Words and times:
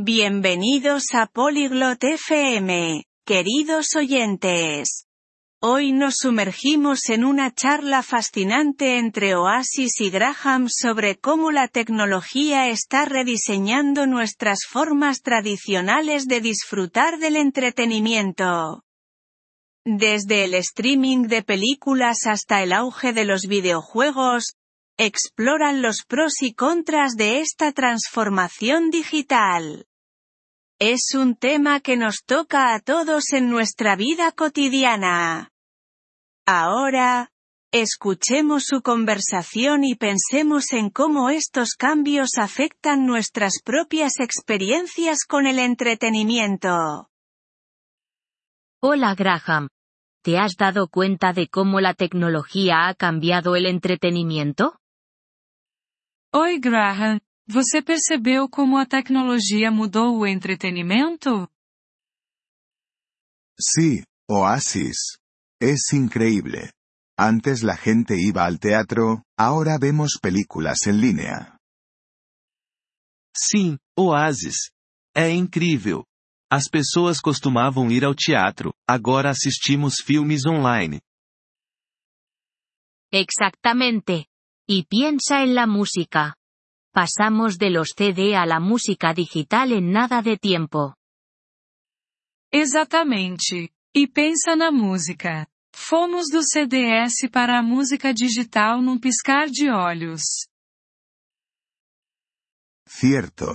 Bienvenidos 0.00 1.06
a 1.12 1.26
Polyglot 1.26 2.04
FM, 2.04 3.02
queridos 3.26 3.96
oyentes. 3.96 5.08
Hoy 5.60 5.90
nos 5.90 6.18
sumergimos 6.20 7.08
en 7.08 7.24
una 7.24 7.52
charla 7.52 8.04
fascinante 8.04 8.98
entre 8.98 9.34
Oasis 9.34 10.00
y 10.00 10.10
Graham 10.10 10.68
sobre 10.68 11.18
cómo 11.18 11.50
la 11.50 11.66
tecnología 11.66 12.68
está 12.68 13.06
rediseñando 13.06 14.06
nuestras 14.06 14.60
formas 14.70 15.22
tradicionales 15.22 16.26
de 16.28 16.42
disfrutar 16.42 17.18
del 17.18 17.34
entretenimiento. 17.34 18.84
Desde 19.84 20.44
el 20.44 20.54
streaming 20.54 21.24
de 21.26 21.42
películas 21.42 22.18
hasta 22.26 22.62
el 22.62 22.72
auge 22.72 23.12
de 23.12 23.24
los 23.24 23.48
videojuegos, 23.48 24.54
exploran 24.96 25.82
los 25.82 26.04
pros 26.06 26.34
y 26.40 26.54
contras 26.54 27.16
de 27.16 27.40
esta 27.40 27.72
transformación 27.72 28.90
digital. 28.90 29.87
Es 30.80 31.14
un 31.16 31.34
tema 31.34 31.80
que 31.80 31.96
nos 31.96 32.22
toca 32.24 32.72
a 32.72 32.78
todos 32.78 33.32
en 33.32 33.50
nuestra 33.50 33.96
vida 33.96 34.30
cotidiana. 34.30 35.50
Ahora, 36.46 37.32
escuchemos 37.72 38.62
su 38.66 38.80
conversación 38.82 39.82
y 39.82 39.96
pensemos 39.96 40.72
en 40.72 40.90
cómo 40.90 41.30
estos 41.30 41.70
cambios 41.76 42.38
afectan 42.38 43.06
nuestras 43.06 43.54
propias 43.64 44.20
experiencias 44.20 45.24
con 45.28 45.48
el 45.48 45.58
entretenimiento. 45.58 47.10
Hola 48.80 49.16
Graham. 49.16 49.68
¿Te 50.22 50.38
has 50.38 50.54
dado 50.56 50.86
cuenta 50.86 51.32
de 51.32 51.48
cómo 51.48 51.80
la 51.80 51.94
tecnología 51.94 52.86
ha 52.86 52.94
cambiado 52.94 53.56
el 53.56 53.66
entretenimiento? 53.66 54.78
Oi 56.32 56.60
Graham, 56.60 57.18
você 57.48 57.80
percebeu 57.80 58.48
como 58.48 58.76
a 58.76 58.84
tecnologia 58.84 59.70
mudou 59.70 60.18
o 60.18 60.26
entretenimento? 60.26 61.48
Sí, 63.58 64.04
Oasis. 64.30 65.18
Es 65.60 65.92
increíble. 65.92 66.70
Antes 67.18 67.62
la 67.62 67.76
gente 67.76 68.14
iba 68.16 68.44
al 68.44 68.58
teatro, 68.60 69.24
ahora 69.36 69.78
vemos 69.78 70.18
películas 70.22 70.86
en 70.86 71.00
línea. 71.00 71.58
Sim, 73.34 73.78
Oasis. 73.98 74.70
É 75.16 75.30
incrível. 75.30 76.04
As 76.50 76.68
pessoas 76.68 77.20
costumavam 77.20 77.90
ir 77.90 78.04
ao 78.04 78.14
teatro, 78.14 78.72
agora 78.86 79.30
assistimos 79.30 79.96
filmes 80.04 80.46
online. 80.46 81.00
Exactamente. 83.12 84.26
Y 84.68 84.84
piensa 84.84 85.42
en 85.42 85.54
la 85.54 85.66
música. 85.66 86.36
Pasamos 86.98 87.58
de 87.58 87.70
los 87.70 87.90
CD 87.96 88.34
a 88.34 88.44
la 88.44 88.58
música 88.58 89.14
digital 89.14 89.70
en 89.70 89.92
nada 89.92 90.20
de 90.20 90.36
tiempo. 90.36 90.96
Exatamente. 92.50 93.70
E 93.94 94.08
pensa 94.08 94.56
na 94.56 94.72
música. 94.72 95.46
Fomos 95.72 96.26
do 96.28 96.42
CDS 96.42 97.30
para 97.30 97.56
a 97.56 97.62
música 97.62 98.12
digital 98.12 98.82
num 98.82 98.98
piscar 98.98 99.48
de 99.48 99.70
olhos. 99.70 100.22
Cierto. 102.84 103.46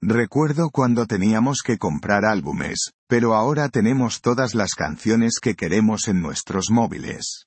Recuerdo 0.00 0.70
cuando 0.72 1.04
teníamos 1.06 1.60
que 1.60 1.76
comprar 1.76 2.24
álbumes, 2.24 2.92
pero 3.06 3.34
ahora 3.34 3.68
tenemos 3.68 4.22
todas 4.22 4.54
las 4.54 4.72
canciones 4.72 5.34
que 5.38 5.54
queremos 5.54 6.08
en 6.08 6.22
nuestros 6.22 6.70
móviles. 6.70 7.44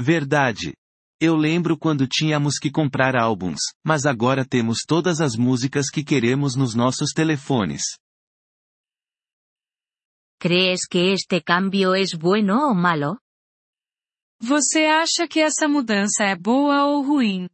Verdade. 0.00 0.72
Eu 1.20 1.36
lembro 1.36 1.78
quando 1.78 2.08
tínhamos 2.08 2.58
que 2.58 2.70
comprar 2.70 3.16
álbuns, 3.16 3.60
mas 3.84 4.04
agora 4.04 4.44
temos 4.44 4.80
todas 4.86 5.20
as 5.20 5.36
músicas 5.36 5.88
que 5.88 6.04
queremos 6.04 6.56
nos 6.56 6.74
nossos 6.74 7.12
telefones. 7.12 7.82
¿Crees 10.40 10.86
que 10.86 11.12
este 11.12 11.40
cambio 11.40 11.94
es 11.94 12.14
bueno 12.14 12.68
o 12.68 12.74
malo? 12.74 13.18
Você 14.40 14.86
acha 14.86 15.26
que 15.26 15.40
essa 15.40 15.66
mudança 15.68 16.24
é 16.24 16.36
boa 16.36 16.84
ou 16.84 17.02
ruim? 17.02 17.48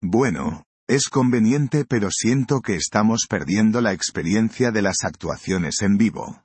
Bueno, 0.00 0.62
es 0.88 1.08
conveniente 1.08 1.84
pero 1.84 2.10
siento 2.12 2.60
que 2.60 2.76
estamos 2.76 3.26
perdiendo 3.28 3.80
la 3.80 3.92
experiencia 3.92 4.70
de 4.70 4.82
las 4.82 5.02
actuaciones 5.02 5.82
en 5.82 5.96
vivo. 5.96 6.40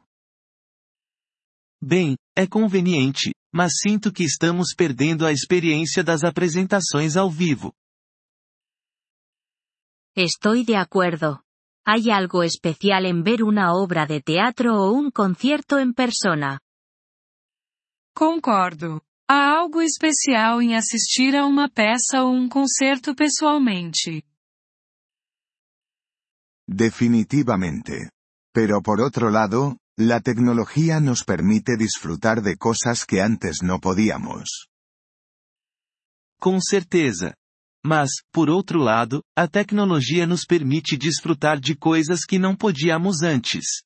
Bem, 1.84 2.16
é 2.36 2.48
conveniente, 2.48 3.34
mas 3.54 3.74
sinto 3.82 4.12
que 4.12 4.24
estamos 4.24 4.74
perdendo 4.76 5.26
a 5.26 5.32
experiência 5.32 6.04
das 6.04 6.24
apresentações 6.24 7.16
ao 7.16 7.30
vivo. 7.30 7.74
Estoy 10.16 10.66
de 10.66 10.76
acuerdo. 10.76 11.42
Hay 11.86 12.12
algo 12.12 12.44
especial 12.44 13.06
en 13.06 13.24
ver 13.24 13.44
una 13.44 13.74
obra 13.74 14.06
de 14.06 14.22
teatro 14.22 14.76
o 14.76 14.92
un 14.92 15.10
concierto 15.10 15.80
en 15.80 15.94
persona. 15.94 16.60
Concordo. 18.14 19.02
Há 19.30 19.58
algo 19.58 19.82
especial 19.82 20.62
em 20.62 20.76
assistir 20.76 21.36
a 21.36 21.46
uma 21.46 21.70
peça 21.70 22.24
ou 22.24 22.34
um 22.34 22.50
concerto 22.50 23.16
pessoalmente. 23.16 24.24
Definitivamente. 26.68 28.10
Pero 28.54 28.82
por 28.82 29.00
otro 29.00 29.30
lado, 29.30 29.78
la 30.08 30.20
tecnología 30.20 31.00
nos 31.00 31.24
permite 31.24 31.78
disfrutar 31.78 32.42
de 32.42 32.58
cosas 32.58 33.06
que 33.06 33.22
antes 33.22 33.62
no 33.62 33.80
podíamos. 33.80 34.68
Com 36.40 36.60
certeza. 36.60 37.36
Mas, 37.84 38.12
por 38.32 38.50
outro 38.50 38.80
lado, 38.80 39.24
a 39.36 39.48
tecnologia 39.48 40.28
nos 40.28 40.46
permite 40.46 40.98
desfrutar 40.98 41.60
de 41.60 41.76
coisas 41.76 42.26
que 42.26 42.38
não 42.38 42.56
podíamos 42.56 43.24
antes. 43.24 43.84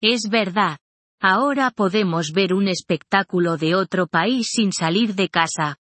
Es 0.00 0.22
verdad. 0.28 0.78
Ahora 1.20 1.72
podemos 1.72 2.30
ver 2.30 2.54
un 2.54 2.68
espectáculo 2.68 3.56
de 3.56 3.74
otro 3.74 4.06
país 4.06 4.50
sin 4.54 4.70
salir 4.72 5.12
de 5.14 5.28
casa. 5.28 5.76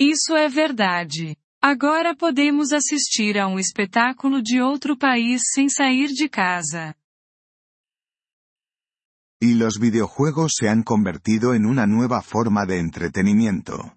Isso 0.00 0.34
é 0.34 0.48
verdade. 0.48 1.36
Agora 1.66 2.14
podemos 2.14 2.74
assistir 2.74 3.38
a 3.38 3.48
um 3.48 3.58
espetáculo 3.58 4.42
de 4.42 4.60
outro 4.60 4.98
país 4.98 5.44
sem 5.54 5.66
sair 5.66 6.12
de 6.12 6.28
casa. 6.28 6.94
Y 9.40 9.54
los 9.54 9.78
videojuegos 9.78 10.52
se 10.58 10.68
han 10.68 10.82
convertido 10.82 11.54
en 11.54 11.64
una 11.64 11.86
nueva 11.86 12.20
forma 12.20 12.66
de 12.66 12.78
entretenimiento. 12.78 13.96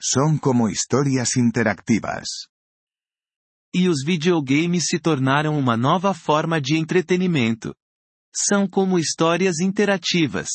Son 0.00 0.38
como 0.38 0.70
historias 0.70 1.36
interactivas. 1.36 2.48
E 3.74 3.86
os 3.86 4.02
videogames 4.02 4.86
se 4.86 4.98
tornaram 4.98 5.58
uma 5.58 5.76
nova 5.76 6.14
forma 6.14 6.62
de 6.62 6.78
entretenimento. 6.78 7.76
São 8.34 8.66
como 8.66 8.98
histórias 8.98 9.60
interativas. 9.60 10.48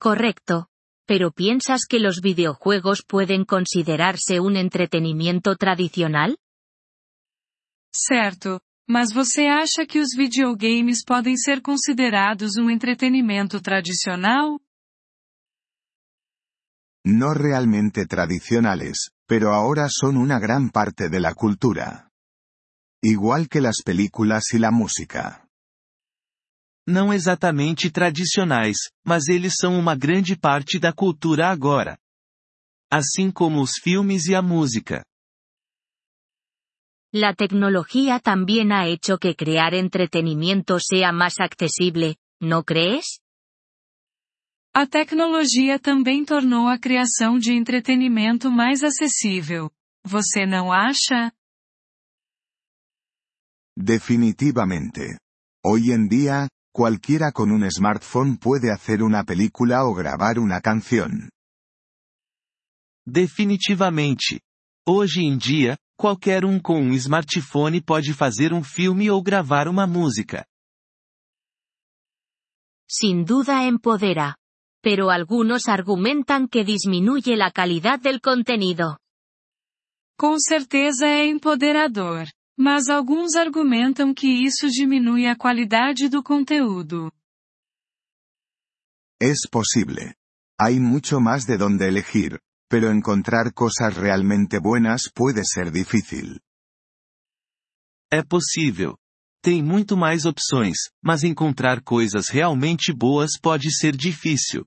Correcto. 0.00 0.66
Pero 1.08 1.32
¿piensas 1.32 1.86
que 1.88 2.00
los 2.00 2.20
videojuegos 2.20 3.02
pueden 3.02 3.46
considerarse 3.46 4.40
un 4.40 4.56
entretenimiento 4.56 5.56
tradicional? 5.56 6.38
Certo. 7.90 8.60
Mas 8.86 9.14
você 9.14 9.46
acha 9.46 9.86
que 9.86 10.00
os 10.00 10.14
videogames 10.14 11.02
podem 11.02 11.34
ser 11.34 11.62
considerados 11.62 12.58
um 12.58 12.68
entretenimento 12.68 13.58
tradicional? 13.62 14.60
No 17.06 17.32
realmente 17.32 18.06
tradicionales, 18.06 19.10
pero 19.26 19.54
ahora 19.54 19.88
son 19.88 20.18
una 20.18 20.38
gran 20.38 20.68
parte 20.68 21.08
de 21.08 21.20
la 21.20 21.32
cultura. 21.32 22.10
Igual 23.02 23.48
que 23.48 23.62
las 23.62 23.80
películas 23.82 24.52
y 24.52 24.58
la 24.58 24.70
música. 24.70 25.47
Não 26.88 27.12
exatamente 27.12 27.90
tradicionais, 27.90 28.78
mas 29.04 29.28
eles 29.28 29.56
são 29.60 29.78
uma 29.78 29.94
grande 29.94 30.34
parte 30.34 30.78
da 30.78 30.90
cultura 30.90 31.48
agora. 31.48 31.98
Assim 32.90 33.30
como 33.30 33.60
os 33.60 33.72
filmes 33.72 34.24
e 34.24 34.34
a 34.34 34.40
música. 34.40 35.04
La 37.12 37.34
tecnología 37.34 38.18
también 38.20 38.72
ha 38.72 38.86
hecho 38.86 39.18
que 39.18 39.34
crear 39.34 39.74
entretenimiento 39.74 40.78
sea 40.80 41.12
más 41.12 41.40
accesible, 41.40 42.16
¿no 42.40 42.64
crees? 42.64 43.20
A 44.74 44.86
tecnologia 44.86 45.78
também 45.78 46.24
tornou 46.24 46.68
a 46.68 46.78
criação 46.78 47.38
de 47.38 47.52
entretenimento 47.52 48.50
mais 48.50 48.82
acessível. 48.82 49.70
Você 50.06 50.46
não 50.46 50.72
acha? 50.72 51.32
Definitivamente. 53.76 55.18
Hoy 55.62 55.92
en 55.92 56.08
día, 56.08 56.48
cualquiera 56.78 57.32
con 57.32 57.50
un 57.50 57.68
smartphone 57.68 58.36
puede 58.36 58.70
hacer 58.70 59.02
una 59.02 59.24
película 59.24 59.84
o 59.84 59.94
grabar 59.94 60.38
una 60.38 60.60
canción. 60.60 61.28
Definitivamente. 63.04 64.40
Hoje 64.86 65.22
em 65.22 65.36
dia, 65.36 65.76
qualquer 65.98 66.44
um 66.44 66.60
com 66.60 66.80
um 66.80 66.92
smartphone 66.92 67.80
pode 67.80 68.14
fazer 68.14 68.52
um 68.52 68.62
filme 68.62 69.10
ou 69.10 69.20
gravar 69.20 69.66
uma 69.66 69.88
música. 69.88 70.46
Sin 72.88 73.24
duda 73.24 73.64
empodera. 73.64 74.36
Pero 74.80 75.10
algunos 75.10 75.66
argumentan 75.66 76.46
que 76.46 76.62
disminuye 76.62 77.34
la 77.34 77.50
calidad 77.50 77.98
del 77.98 78.20
contenido. 78.20 78.96
Com 80.16 80.38
certeza 80.38 81.08
é 81.08 81.26
empoderador. 81.26 82.28
Mas 82.58 82.88
alguns 82.88 83.36
argumentam 83.36 84.12
que 84.12 84.26
isso 84.26 84.68
diminui 84.68 85.26
a 85.28 85.36
qualidade 85.36 86.08
do 86.08 86.24
conteúdo. 86.24 87.12
Es 89.20 89.48
posible. 89.48 90.16
Hay 90.60 90.80
mucho 90.80 91.20
más 91.20 91.44
de 91.46 91.56
donde 91.56 91.86
elegir, 91.86 92.40
pero 92.68 92.90
encontrar 92.92 93.52
cosas 93.54 93.96
realmente 93.96 94.58
buenas 94.58 95.08
puede 95.14 95.44
ser 95.44 95.70
difícil. 95.70 96.40
É 98.10 98.24
possível. 98.24 98.98
Tem 99.40 99.62
muito 99.62 99.96
mais 99.96 100.24
opções, 100.24 100.78
mas 101.00 101.22
encontrar 101.22 101.80
coisas 101.80 102.28
realmente 102.28 102.92
boas 102.92 103.38
pode 103.40 103.70
ser 103.70 103.96
difícil. 103.96 104.66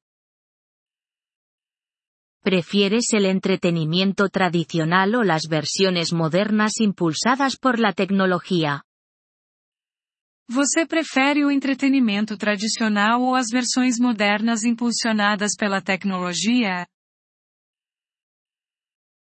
¿Prefieres 2.43 3.13
el 3.13 3.27
entretenimiento 3.27 4.27
tradicional 4.29 5.13
o 5.13 5.23
las 5.23 5.43
versiones 5.47 6.11
modernas 6.11 6.79
impulsadas 6.79 7.55
por 7.55 7.77
la 7.77 7.93
tecnología? 7.93 8.83
Você 10.49 10.87
prefere 10.87 11.45
o 11.45 11.51
entretenimento 11.51 12.35
tradicional 12.37 13.21
ou 13.21 13.35
as 13.35 13.49
versões 13.53 13.99
modernas 13.99 14.63
impulsionadas 14.63 15.55
pela 15.55 15.81
tecnologia? 15.81 16.87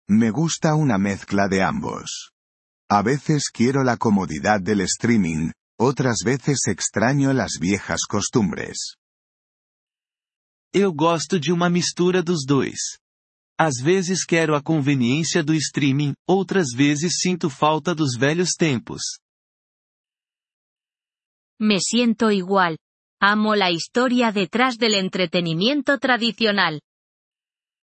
Me 0.09 0.31
gusta 0.31 0.75
una 0.75 0.97
mezcla 0.97 1.49
de 1.49 1.61
ambos. 1.61 2.31
A 2.89 3.01
veces 3.03 3.49
quiero 3.51 3.83
la 3.83 3.97
comodidad 3.97 4.61
del 4.61 4.79
streaming, 4.81 5.51
otras 5.77 6.23
veces 6.23 6.67
extraño 6.67 7.33
las 7.33 7.59
viejas 7.59 8.05
costumbres. 8.07 8.95
Eu 10.73 10.93
gosto 10.93 11.39
de 11.39 11.51
uma 11.51 11.69
mistura 11.69 12.23
dos 12.23 12.45
dois. 12.45 12.98
Às 13.61 13.75
vezes 13.83 14.23
quero 14.23 14.55
a 14.55 14.63
conveniência 14.63 15.43
do 15.43 15.53
streaming, 15.53 16.13
outras 16.25 16.67
vezes 16.73 17.19
sinto 17.19 17.49
falta 17.49 17.93
dos 17.93 18.15
velhos 18.17 18.51
tempos. 18.57 19.01
Me 21.59 21.81
siento 21.81 22.31
igual. 22.31 22.77
Amo 23.21 23.53
la 23.55 23.69
historia 23.69 24.31
detrás 24.31 24.77
del 24.77 24.95
entretenimiento 24.95 25.99
tradicional. 25.99 26.79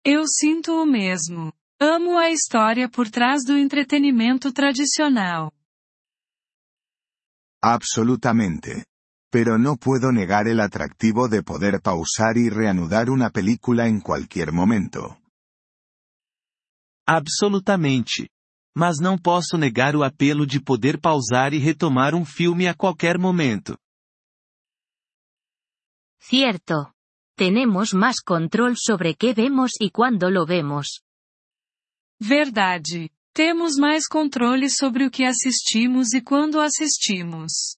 Eu 0.03 0.27
sinto 0.27 0.79
o 0.79 0.85
mesmo. 0.85 1.51
Amo 1.81 2.19
a 2.19 2.29
história 2.29 2.87
por 2.87 3.09
trás 3.09 3.43
do 3.43 3.57
entretenimento 3.57 4.53
tradicional. 4.53 5.51
Absolutamente. 7.59 8.85
Pero 9.31 9.57
no 9.57 9.77
puedo 9.77 10.11
negar 10.11 10.47
el 10.47 10.59
atractivo 10.59 11.27
de 11.27 11.41
poder 11.41 11.81
pausar 11.81 12.37
y 12.37 12.49
reanudar 12.49 13.09
una 13.09 13.31
película 13.31 13.87
en 13.87 13.99
cualquier 13.99 14.51
momento. 14.51 15.24
Absolutamente. 17.07 18.29
Mas 18.75 18.97
não 18.99 19.17
posso 19.17 19.57
negar 19.57 19.95
o 19.95 20.03
apelo 20.03 20.45
de 20.45 20.59
poder 20.59 20.99
pausar 20.99 21.53
e 21.53 21.57
retomar 21.57 22.13
um 22.13 22.25
filme 22.25 22.67
a 22.67 22.73
qualquer 22.73 23.17
momento. 23.17 23.77
Cierto. 26.19 26.91
Tenemos 27.37 27.93
más 27.93 28.21
control 28.21 28.75
sobre 28.77 29.15
qué 29.15 29.33
vemos 29.33 29.71
y 29.79 29.91
cuándo 29.91 30.29
lo 30.29 30.45
vemos. 30.45 31.01
Verdade. 32.19 33.11
Temos 33.33 33.75
mais 33.77 34.07
controle 34.07 34.69
sobre 34.69 35.05
o 35.05 35.11
que 35.11 35.25
assistimos 35.25 36.13
e 36.13 36.21
quando 36.21 36.61
assistimos. 36.61 37.77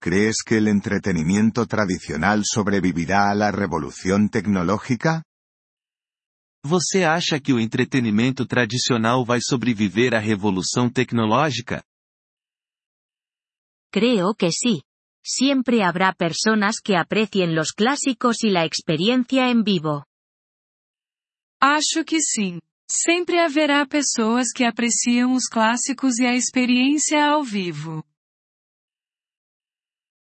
¿Crees 0.00 0.42
que 0.42 0.56
el 0.56 0.68
entretenimiento 0.68 1.66
tradicional 1.66 2.42
sobrevivirá 2.44 3.30
a 3.30 3.34
la 3.34 3.52
revolución 3.52 4.30
tecnológica? 4.30 5.22
Você 6.64 7.02
acha 7.02 7.40
que 7.40 7.52
o 7.52 7.58
entretenimento 7.58 8.46
tradicional 8.46 9.24
vai 9.24 9.40
sobreviver 9.42 10.14
à 10.14 10.20
revolução 10.20 10.88
tecnológica? 10.88 11.82
Creo 13.90 14.34
que 14.34 14.50
sí. 14.52 14.82
Siempre 15.24 15.82
habrá 15.82 16.14
personas 16.14 16.80
que 16.80 16.96
aprecien 16.96 17.54
los 17.54 17.72
clásicos 17.72 18.42
y 18.42 18.50
la 18.50 18.64
experiencia 18.64 19.50
en 19.50 19.62
vivo. 19.62 20.04
Acho 21.60 22.04
que 22.04 22.20
sim. 22.20 22.60
Sempre 22.90 23.40
haverá 23.40 23.86
pessoas 23.86 24.52
que 24.52 24.64
apreciam 24.64 25.32
os 25.34 25.46
clássicos 25.48 26.18
e 26.18 26.26
a 26.26 26.34
experiência 26.34 27.24
ao 27.24 27.42
vivo. 27.42 28.04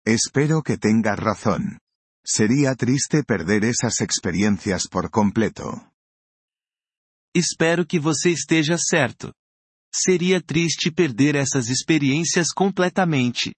Espero 0.05 0.61
que 0.61 0.77
tengas 0.77 1.17
razón. 1.17 1.79
Sería 2.25 2.75
triste 2.75 3.23
perder 3.23 3.63
esas 3.63 4.01
experiencias 4.01 4.87
por 4.87 5.09
completo. 5.09 5.92
Espero 7.35 7.85
que 7.85 7.99
você 7.99 8.29
esteja 8.29 8.77
certo. 8.77 9.33
Seria 9.91 10.41
triste 10.41 10.91
perder 10.91 11.35
essas 11.35 11.67
experiências 11.69 12.51
completamente. 12.53 13.53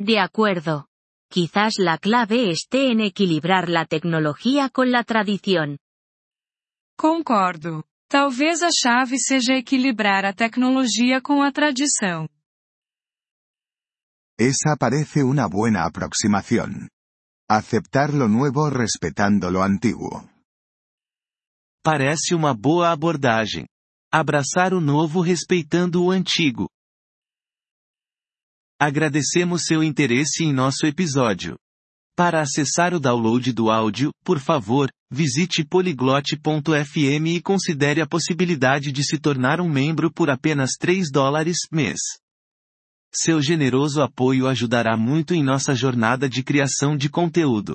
De 0.00 0.18
acuerdo. 0.18 0.86
Quizás 1.30 1.76
la 1.78 1.98
clave 1.98 2.50
esté 2.50 2.90
en 2.90 3.00
equilibrar 3.00 3.68
la 3.68 3.84
tecnología 3.84 4.70
con 4.70 4.90
la 4.90 5.04
tradición. 5.04 5.78
Concordo. 6.96 7.84
Talvez 8.08 8.62
a 8.62 8.70
chave 8.70 9.18
seja 9.18 9.54
equilibrar 9.54 10.24
a 10.24 10.32
tecnologia 10.32 11.20
com 11.20 11.42
a 11.42 11.52
tradição. 11.52 12.26
Esa 14.38 14.76
parece 14.78 15.22
una 15.22 15.46
buena 15.46 15.84
aproximación. 15.84 16.88
Aceptar 17.50 18.14
lo 18.14 18.28
nuevo 18.28 18.70
respetando 18.70 19.50
lo 19.50 19.62
antiguo. 19.62 20.30
Parece 21.82 22.34
uma 22.34 22.52
boa 22.52 22.90
abordagem. 22.90 23.66
Abraçar 24.12 24.74
o 24.74 24.80
novo 24.80 25.20
respeitando 25.20 26.02
o 26.04 26.10
antigo. 26.10 26.68
Agradecemos 28.80 29.64
seu 29.64 29.82
interesse 29.82 30.44
em 30.44 30.52
nosso 30.52 30.86
episódio. 30.86 31.56
Para 32.16 32.40
acessar 32.40 32.94
o 32.94 33.00
download 33.00 33.52
do 33.52 33.70
áudio, 33.70 34.10
por 34.24 34.40
favor, 34.40 34.90
visite 35.10 35.64
poliglote.fm 35.64 37.26
e 37.28 37.40
considere 37.40 38.00
a 38.00 38.06
possibilidade 38.06 38.90
de 38.90 39.04
se 39.04 39.18
tornar 39.18 39.60
um 39.60 39.68
membro 39.68 40.12
por 40.12 40.28
apenas 40.28 40.72
3 40.78 41.10
dólares 41.12 41.58
mês. 41.70 41.98
Seu 43.14 43.40
generoso 43.40 44.02
apoio 44.02 44.46
ajudará 44.46 44.96
muito 44.96 45.32
em 45.32 45.42
nossa 45.42 45.74
jornada 45.74 46.28
de 46.28 46.42
criação 46.42 46.96
de 46.96 47.08
conteúdo. 47.08 47.74